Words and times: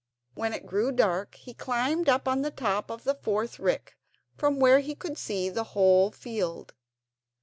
When 0.33 0.53
it 0.53 0.65
grew 0.65 0.91
dark 0.91 1.35
he 1.35 1.53
climbed 1.53 2.09
up 2.09 2.27
on 2.27 2.41
the 2.41 2.49
top 2.49 2.89
of 2.89 3.03
the 3.03 3.13
fourth 3.13 3.59
rick, 3.59 3.99
from 4.35 4.59
where 4.59 4.79
he 4.79 4.95
could 4.95 5.15
see 5.19 5.47
the 5.47 5.63
whole 5.77 6.09
field. 6.09 6.73